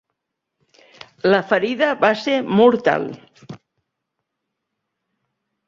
[1.33, 3.07] La ferida va ser mortal.